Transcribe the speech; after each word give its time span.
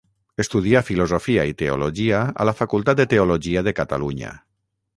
Estudià 0.43 0.79
Filosofia 0.87 1.43
i 1.49 1.53
Teologia 1.59 2.21
a 2.45 2.47
la 2.51 2.55
Facultat 2.63 2.99
de 3.03 3.07
Teologia 3.15 3.67
de 3.69 3.75
Catalunya. 3.83 4.37